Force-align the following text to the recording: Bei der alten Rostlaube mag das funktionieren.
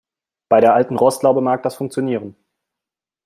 Bei 0.49 0.59
der 0.61 0.73
alten 0.73 0.95
Rostlaube 0.97 1.41
mag 1.41 1.61
das 1.61 1.75
funktionieren. 1.75 2.35